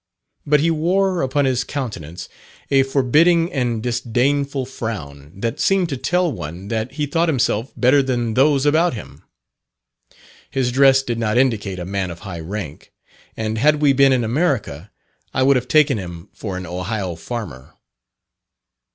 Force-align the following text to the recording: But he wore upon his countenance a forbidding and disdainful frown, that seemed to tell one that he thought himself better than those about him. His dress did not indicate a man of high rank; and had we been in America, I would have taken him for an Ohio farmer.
But 0.47 0.61
he 0.61 0.71
wore 0.71 1.21
upon 1.21 1.45
his 1.45 1.63
countenance 1.63 2.27
a 2.71 2.81
forbidding 2.81 3.53
and 3.53 3.83
disdainful 3.83 4.65
frown, 4.65 5.31
that 5.41 5.59
seemed 5.59 5.89
to 5.89 5.95
tell 5.97 6.31
one 6.31 6.69
that 6.69 6.93
he 6.93 7.05
thought 7.05 7.29
himself 7.29 7.71
better 7.77 8.01
than 8.01 8.33
those 8.33 8.65
about 8.65 8.95
him. 8.95 9.21
His 10.49 10.71
dress 10.71 11.03
did 11.03 11.19
not 11.19 11.37
indicate 11.37 11.77
a 11.77 11.85
man 11.85 12.09
of 12.09 12.21
high 12.21 12.39
rank; 12.39 12.91
and 13.37 13.59
had 13.59 13.75
we 13.75 13.93
been 13.93 14.11
in 14.11 14.23
America, 14.23 14.89
I 15.35 15.43
would 15.43 15.55
have 15.55 15.67
taken 15.67 15.99
him 15.99 16.29
for 16.33 16.57
an 16.57 16.65
Ohio 16.65 17.13
farmer. 17.13 17.73